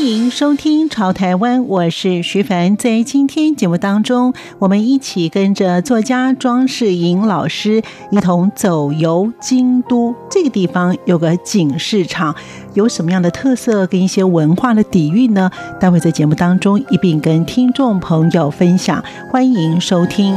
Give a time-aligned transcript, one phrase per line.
[0.00, 2.74] 欢迎收听《潮台湾》，我是徐凡。
[2.78, 10.14] 在今天节目当中，我们一起跟着作家庄世颖老师一同走游京都。
[10.30, 12.34] 这个地方有个锦市场，
[12.72, 15.50] 有什么样的特色跟一些文化的底蕴呢？
[15.78, 19.04] 待会在节目当中一并跟听众朋友分享。
[19.30, 20.34] 欢迎收听。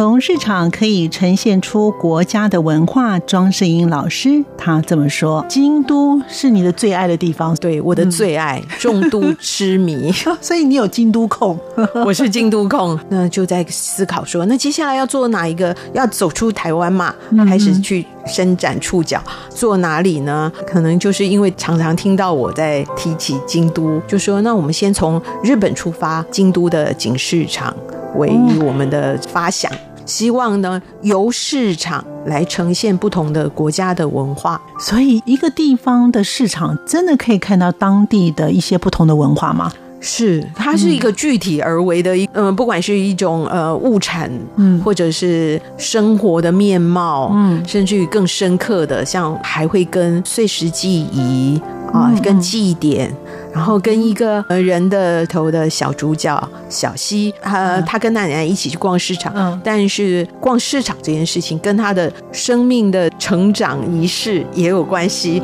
[0.00, 11.58] 从市场可以呈现出国家的文化，庄世英老师他这么说：“京都是你的最爱的地方，对，我的最爱，嗯、重度痴迷， 所以你有京都控，
[12.06, 12.98] 我是京都控。
[13.10, 15.76] 那就在思考说，那接下来要做哪一个？
[15.92, 17.14] 要走出台湾嘛，
[17.46, 20.50] 开始去伸展触角，做哪里呢？
[20.66, 27.76] 可能就是因为常常听到我在提起京都，就说那我们先从日本出发，京都的锦市场。”
[28.16, 28.28] 为
[28.60, 29.70] 我们的发想，
[30.10, 39.70] 希望呢由市场来呈现不同的国家的文化，所以一个地方的市场真的可以看到当地的一些不同的文化吗？
[40.00, 51.60] 是，它是一个具体而为的一，嗯、呃，不管是一种呃物产，嗯，或者是生活的面貌，嗯，甚至于更深刻的，像还会跟碎石记忆
[51.92, 53.14] 啊，跟祭典。
[53.52, 65.42] 然后跟一个人的头的小主角小西，呃，他跟奶奶一起去逛市场，嗯，但是逛市场这件事情跟他的生命的成长仪式也有关系。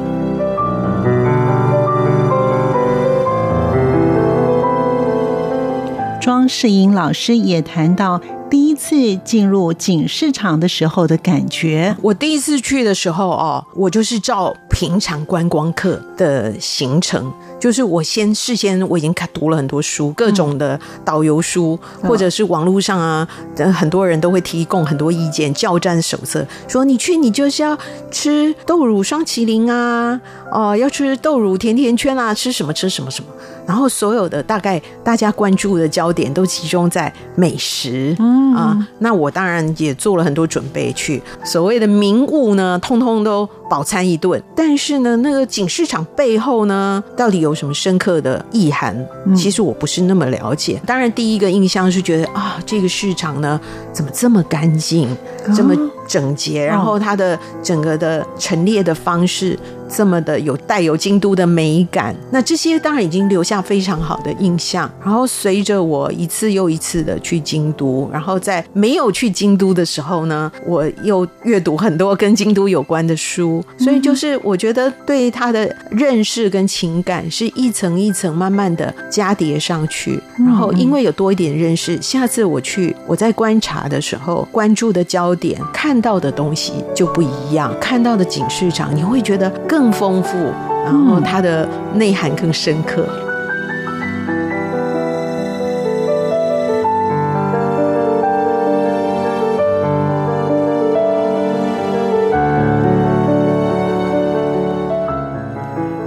[6.20, 8.20] 庄世英老师也谈到
[8.50, 11.96] 第一次进入景市场的时候的感觉。
[12.02, 17.32] 我第一次去的时候哦，我就是照平常观光客的行程。
[17.66, 23.26] 就是我先事先我已经看读了很多书，各种的导游书，嗯、或者是网络上啊，
[23.74, 27.76] 很多人都会提供很多意见，教战手册，说你去你就是要
[28.08, 30.12] 吃豆乳双麒麟啊，
[30.52, 33.28] 哦、呃，要吃豆乳甜甜圈啊，吃什么吃什么什么，
[33.66, 38.46] 然后所有的大概大家关注的焦点都集中在美食，嗯。
[38.54, 41.22] 啊，那我当然也做了很多准备去。
[41.44, 48.94] 所谓的名物呢，通通都饱餐一顿，但是呢，那个景市场背后呢，到底有什么深刻的意涵？
[49.34, 50.80] 其实我不是那么了解。
[50.86, 53.58] 当然，第一个印象是觉得啊，这个市场呢，
[53.92, 55.08] 怎么这么干净，
[55.56, 55.74] 这么
[56.06, 59.58] 整洁，然后它的整个的陈列的方式。
[59.88, 64.90] 这么的有带有京都的美感，那这些当然已经留下非常好的印象。
[65.00, 80.20] 然后随着我一次又一次的去京都，然后在没有去京都的时候呢，我又阅读很多跟京都有关的书，所以就是我觉得对它的认识跟情感是一层一层慢慢的加叠上去。
[80.36, 89.50] 然后因为有多一点认识，下次我去我在观察的时候，关注的焦点看看到的东西就不一样，看到的景市场你会觉得。
[89.66, 90.36] 更丰富，
[90.84, 93.06] 然后它的内涵更深刻。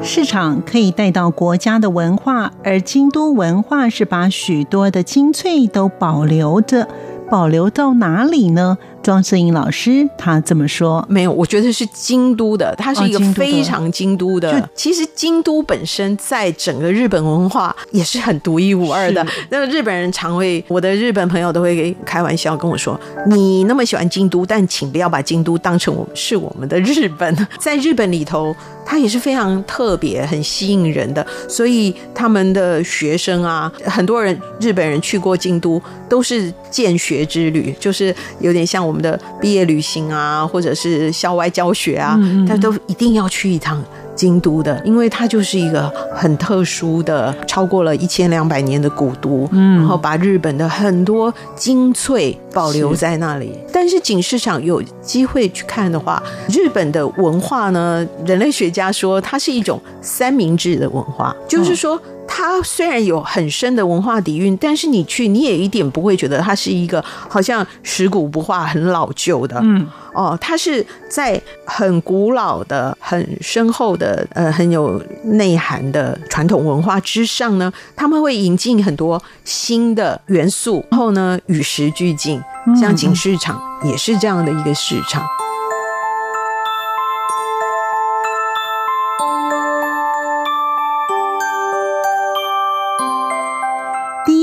[0.04, 6.88] 市场可以带到国家的文化，而京都文化是把许多的精粹都保留着，
[7.30, 8.78] 保留到哪里呢？
[9.10, 14.70] 庄摄影老师他这么说：“没有，我觉得是京都的，它是一个非常京都的。
[14.76, 19.26] 其实京都本身在整个日本文化也是很独一无二的。
[19.50, 28.56] 那个日本人常会，我的日本朋友都会开玩笑跟我说：‘你那么喜欢京都，但请不要把京都当成我们是我们的日本。’ 在日本里头，
[28.86, 31.26] 它也是非常特别、很吸引人的。
[31.48, 43.84] 所以他们的学生啊，很多人日本人去过京都，都是见学之旅，就是有点像。”我们的毕业旅行啊，或者是校外教学啊，他都一定要去一趟
[44.16, 53.58] 京都的，因为它就是一个很特殊的，超过了一千两百年的古都，然后把日本的很多精粹保留在那里。
[53.72, 62.00] 但是景市场有机会去看的话，日本的文化呢，人类学家说它是一种三明治的文化，就是说。
[62.32, 69.60] 它虽然有很深的文化底蕴，但是你去你也一点不会觉得它是一个好像食古不化、很老旧的。
[69.64, 82.40] 嗯，哦，它是在很古老的、很深厚的、呃，很有内涵的传统文化之上呢，他们会引进很多新的元素，然后呢，与时俱进。
[82.80, 85.26] 像景市场也是这样的一个市场。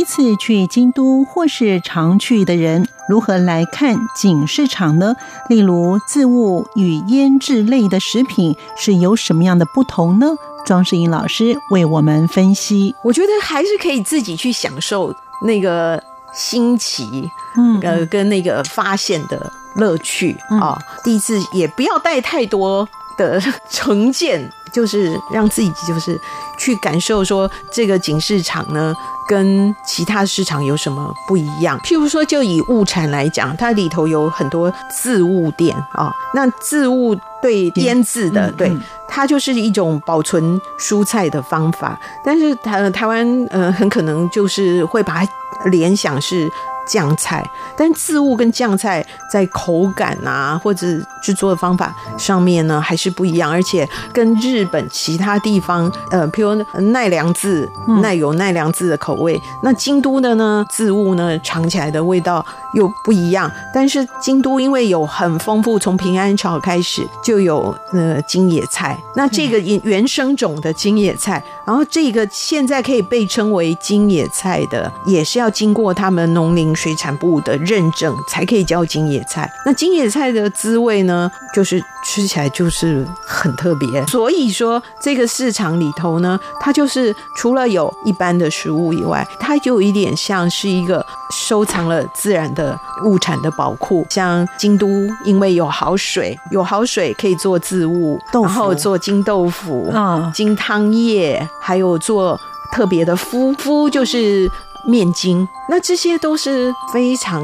[0.07, 5.17] 次去京都或是常去的人，如何来看景市场呢？
[5.49, 10.29] 例如，渍物与腌制类的食品是有什么样的不同呢？
[10.65, 12.95] 庄世英老师为我们分析。
[13.05, 20.79] 我觉得还是可以自己去享受那个新奇，嗯，呃，跟那个发现的乐趣啊、嗯哦。
[21.05, 26.19] 第一次也不要带太多的 成见，就是让自己就是
[26.59, 28.95] 去感受说这个景市场呢。
[29.29, 31.77] 跟其他市场有什么不一样？
[31.81, 36.15] 譬如说，就以物产来讲，它里头有很多渍物店啊。
[36.33, 38.71] 那渍物对腌制的，对
[39.09, 41.99] 它就是一种保存蔬菜的方法。
[42.25, 45.31] 但是台台湾呃，很可能就是会把它
[45.71, 46.49] 联想是。
[46.87, 47.45] 酱菜，
[47.77, 50.87] 但渍物跟酱菜在口感啊，或者
[51.21, 57.69] 制作的方法上面呢，还是不一样，而且跟日本其他地方，呃，譬如奈良渍，
[58.01, 62.45] 奈有奈良渍的口味，那京都的呢，渍物呢，尝起来的味道
[62.75, 63.51] 又不一样。
[63.75, 76.76] 但是京都因为有很丰富，从平安朝开始就有呃京野菜，那这个原生种的京野菜，然后这个现在可以被称为京野菜的，也是要经过他们农林。
[76.77, 79.51] 水产部的认证才可以叫金野菜。
[79.65, 84.07] 那金野菜的滋味呢，就是吃起来就是很特别。
[84.07, 94.07] 所以说，这个市场里头呢，它就是除了有一般的食物以外，它就有一点像是一个收藏了自然的物产的宝库。
[94.11, 94.87] 像京都，
[95.25, 102.39] 因为有好水，有好水可以做渍物，然后做金豆腐啊、金汤叶，还有做
[102.73, 104.51] 特别的麸麸，就是。
[104.87, 107.43] 面筋，那这些都是非常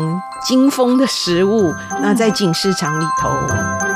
[0.48, 1.72] 精丰的食物。
[2.00, 3.91] 那在锦市场里头。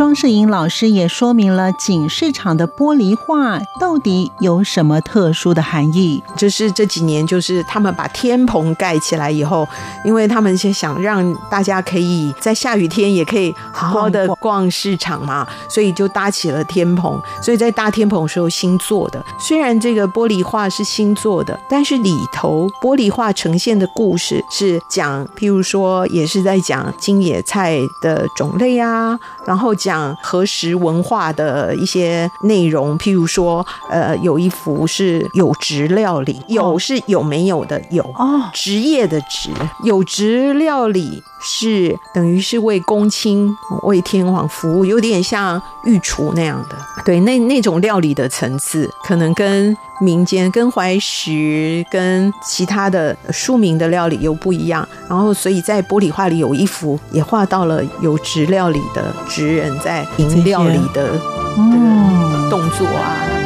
[0.00, 6.22] 庄世英老师也说明了景市场的玻璃画到底有什么特殊的含义。
[6.34, 9.68] 就是这几年，就是他们把天棚盖起来以后，
[10.02, 17.20] 因为他们先想让大家可以在下雨天也可以好好的逛市场嘛，所以就搭起了天棚。
[17.42, 29.89] 所以在搭天棚的时候新做的，虽然这个玻璃画是新做的，但是里头玻璃画呈现的故事是讲，譬如说也是在讲金野菜的种类啊，然后讲。
[29.90, 39.50] 讲核实文化的一些内容，譬如说，呃，有一幅是有职料理，有是有没有的有哦，职业的职，
[39.82, 43.50] 有职料理是等于是为公卿、
[43.82, 49.76] 为天皇服务，有点像御厨那样的，对，那那种料理的层次，可能跟。
[50.02, 61.10] 民间跟怀石跟其他的庶民的料理又不一样，然后所以在玻璃画里有一幅也画到了有职料理的职人在营料理的
[61.54, 63.39] 这个动作啊。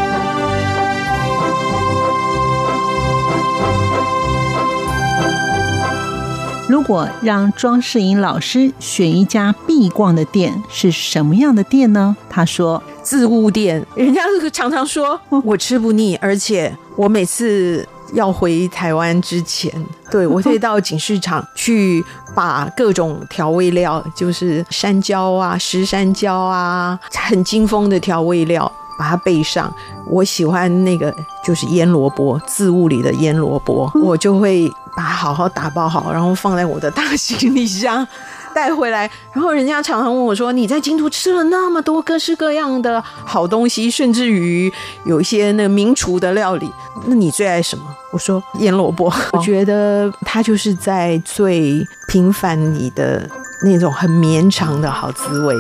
[6.75, 12.17] 如果让庄世英老师选一家必逛的店，是什么样的店呢？
[12.29, 12.83] 他说。
[13.01, 19.71] 自物店，人家常常说我吃不腻，而且我每次要回台湾之前，
[20.11, 22.03] 对，我会到警市场 去
[22.35, 29.73] 把各种调味料，就是山椒啊、石山椒啊，很精风的调味料，把它备上。
[30.07, 38.07] 我喜欢那个就是腌萝卜，渍物里的腌萝卜，我就会把它好好打包好，然后放在我的大行李箱。
[38.55, 44.73] 带回来，然后人家常常问我说：“你在京都吃了那么多各式各样的好东西，甚至于
[45.05, 46.71] 有一些那个名厨的料理，
[47.07, 53.29] 那你最爱什么？”我说：“腌萝卜。” 我觉得它就是在最平凡你的
[53.65, 55.57] 那种很绵长的好滋味。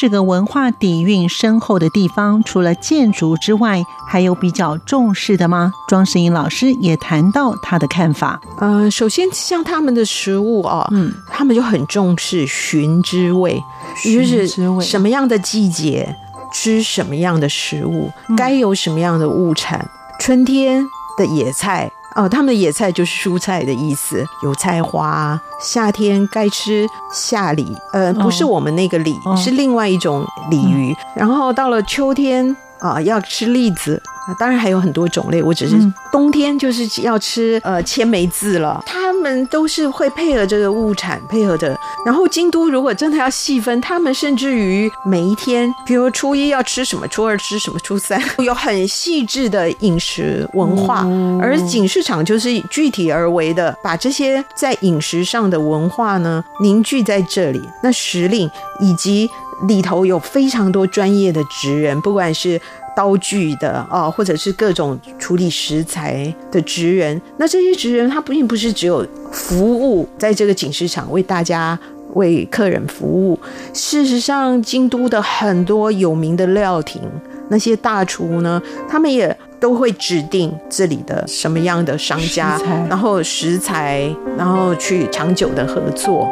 [0.00, 5.70] 是个文化底蕴深厚的地方，除了建筑之外，还有比较重视的吗？
[5.88, 8.40] 庄世英老师也谈到他的看法。
[8.56, 13.62] 呃，首先像他们的食物啊，嗯，他们就很重视旬之味，
[14.06, 14.48] 也就是
[14.80, 16.16] 什么样的季节
[16.50, 19.86] 吃什么样的食物，该有什么样的物产。
[20.18, 20.82] 春天
[21.18, 25.40] 的野菜哦，他们的野菜就是蔬菜的意思，油菜花。
[25.60, 30.92] 夏天该吃夏鲤，呃，不是我们那个鲤，哦、是另外一种鲤鱼。
[30.92, 32.48] 嗯、然后到了秋天
[32.78, 34.02] 啊、呃，要吃栗子。
[34.38, 35.76] 当然还有很多种类，我只是
[36.12, 38.80] 冬天就是要吃呃千梅子了。
[38.86, 41.76] 他们都是会配合这个物产，配合着。
[42.04, 51.06] 然后京都如果真的要细分，他们甚至于每一天，比如初一要吃什么，初二吃什么，初三 有很细致的饮食文化。
[51.40, 57.62] 而锦市场就是具体而为的，把这些在饮食上的文化呢凝聚在这里。
[57.82, 59.28] 那时令以及
[59.68, 62.60] 里头有非常多专业的职人，不管是。
[62.96, 71.78] 刀具的啊、哦，或者是各种处理食材的职员，那这些职员他并不是只有服务在这个锦市场为大家
[72.14, 73.38] 为客人服务。
[73.72, 77.00] 事实上，京都的很多有名的料亭，
[77.48, 86.28] 那些大厨呢，他们也都会指定这里的什么样的商家，然后食材，然后去长久的合作。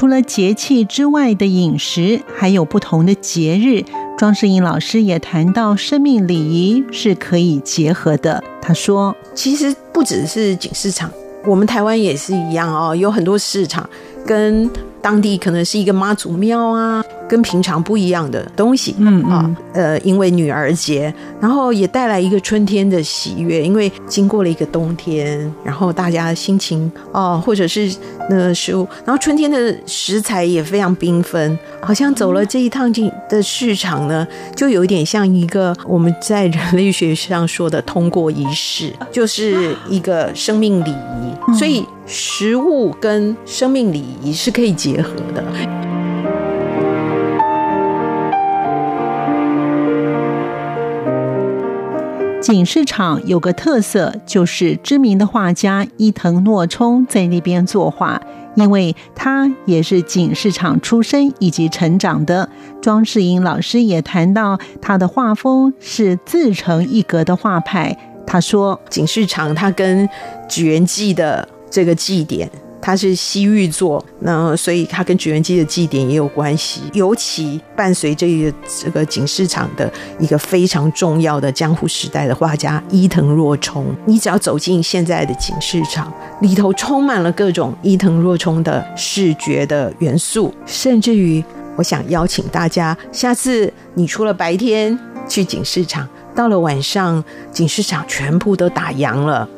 [0.00, 3.84] 除了节气之外的饮食，还有不同的节日。
[4.16, 8.42] 庄世颖老师也谈到，生命礼仪是可以结合的。
[8.62, 11.10] 他说：“其实不只是景市场，
[11.44, 13.86] 我们台湾也是一样哦，有很多市场
[14.24, 14.70] 跟
[15.02, 27.88] 当地可能是一个妈祖庙啊。”跟平常不一样的东西，嗯啊，呃，因为女儿节，然后也带来一个春天的喜悦，因为经过了一个冬天，然后大家的心情哦，或者是
[28.28, 45.44] 那个食物，然后春天的食材也非常缤纷，好像走了这一趟进的市场呢，就有一点像一个我们在人类学上说的通过仪式， 就是一个生命礼仪，所以食物跟生命礼仪是可以结合的。
[52.40, 58.20] 锦市场有个特色，就是知名的画家伊藤诺冲在那边作画，
[58.54, 62.48] 因为他也是锦市场出生以及成长的。
[62.80, 67.94] 庄世英老师也谈到，他的画风是自成一格的画派。
[68.26, 70.08] 他说：“锦市场它跟
[70.48, 76.80] 绝园祭的这个祭典。”它是西域作，那所以它跟祇园祭的祭典也有关系。
[76.92, 91.44] 尤其伴随这个这个锦市场的一个非常重要的江户时代的画家伊藤若冲，你只要走进现在的景市场，里头充满了各种伊藤若冲的视觉的元素，甚至于
[91.76, 97.22] 我想邀请大家，下次你除了白天去景市场，到了晚上，
[97.52, 99.48] 景市场全部都打烊了。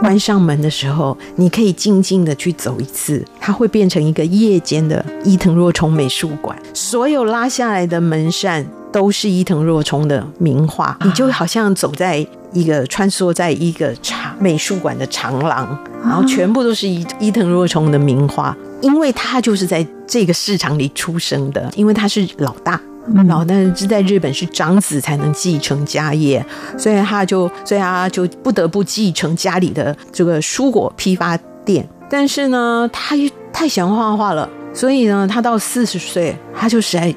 [0.00, 6.58] 关上门的时候，你可以静静的去走一次，它会变成一个夜间的伊藤若冲美术馆。
[6.72, 22.80] 所有拉下来的门扇都是伊藤若冲的名画，你就好像走在一个穿梭在一个长美术馆的长廊，然后全部都是伊伊藤若冲的名画，因为他就是在这个市场里出生的，因为他是老大。
[23.26, 26.44] 老但是在日本是长子才能继承家业，
[26.78, 31.86] 所以他就所以他就不得不继承家里的这个蔬果批发店。
[32.08, 33.16] 但是呢，他
[33.52, 37.14] 太喜欢画画了，所以呢，他到四十岁，他就实在。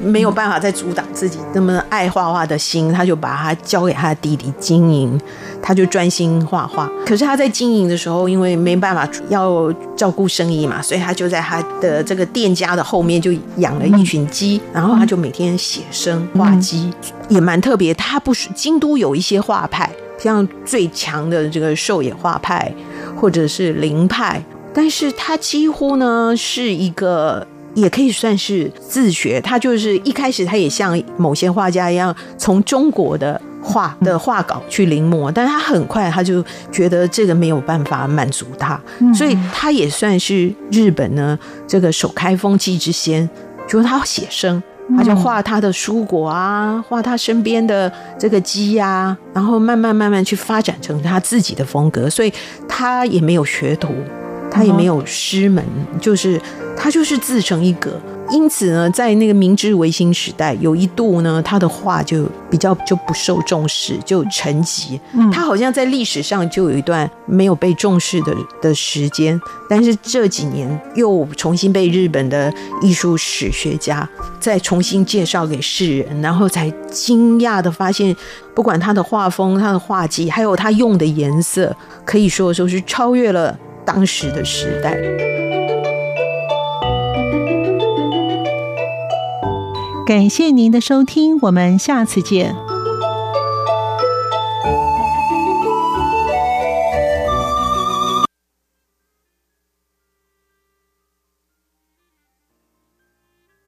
[0.00, 5.20] 没有办法再阻挡自己那么爱画画的心，他就把它交给他的弟弟经营，
[5.62, 6.90] 他就专心画画。
[7.04, 16.92] 可是他在经营的时候，因为没办法要照顾生意嘛，所以他就在他的这个店家的后面就养了一群鸡，然后他就每天写生画鸡，
[17.28, 17.92] 也蛮特别。
[17.94, 22.72] 他不是京都有一些画派，像最强的这个狩野画派
[23.16, 24.42] 或者是林派，
[24.72, 27.46] 但是他几乎呢是一个。
[27.76, 36.42] 也可以算是自学，他就是一开始他也像某些画家一样，从中国的画的画稿去临摹，但是他很快他就
[36.72, 38.80] 觉得这个没有办法满足他，
[39.14, 43.28] 所以他也算是日本呢这个首开风气之先，
[43.68, 44.62] 就是他写生，
[44.96, 52.32] 他就画他的蔬果啊，画他身边的这个鸡呀，然后慢慢慢慢去发展成他自己的风格，所以
[52.66, 53.92] 他也没有学徒。
[54.56, 55.62] 他也没有师门，
[56.00, 56.40] 就是
[56.76, 58.00] 他就是自成一格。
[58.28, 64.98] 因此呢，在那个明治维新时代，有一度呢，他的画就比较就不受重视，就沉寂。
[65.30, 74.08] 他好像在历史上就有一段没有被重视的的时间，但是这几年又重新被日本的艺术史学家
[74.40, 78.16] 再重新介绍给世人，然后才惊讶的发现，
[78.56, 83.56] 不管他的画风、他的画技，还有他用的颜色，可以说说是超越了。
[83.86, 84.98] 当时的时代。
[90.06, 92.65] 感谢您的收听我们下次见。